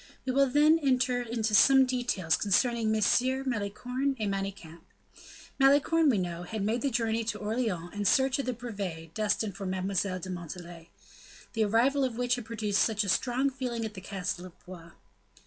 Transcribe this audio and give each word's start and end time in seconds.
We 0.25 0.31
will 0.33 0.47
then 0.47 0.79
enter 0.81 1.21
into 1.21 1.53
some 1.53 1.85
details 1.85 2.35
concerning 2.35 2.91
Messieurs 2.91 3.45
Malicorne 3.45 4.15
and 4.17 4.33
Manicamp. 4.33 4.81
Malicorne, 5.59 6.09
we 6.09 6.17
know, 6.17 6.41
had 6.41 6.63
made 6.63 6.81
the 6.81 6.89
journey 6.89 7.23
to 7.25 7.37
Orleans 7.37 7.91
in 7.93 8.05
search 8.05 8.39
of 8.39 8.47
the 8.47 8.53
brevet 8.53 9.13
destined 9.13 9.55
for 9.55 9.67
Mademoiselle 9.67 10.17
de 10.17 10.31
Montalais, 10.31 10.89
the 11.53 11.65
arrival 11.65 12.03
of 12.03 12.17
which 12.17 12.33
had 12.33 12.45
produced 12.45 12.81
such 12.81 13.03
a 13.03 13.09
strong 13.09 13.51
feeling 13.51 13.85
at 13.85 13.93
the 13.93 14.01
castle 14.01 14.45
of 14.47 14.53
Blois. 14.65 14.93